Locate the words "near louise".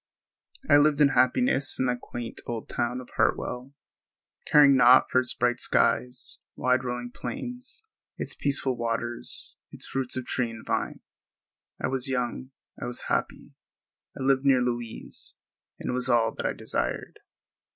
14.43-15.35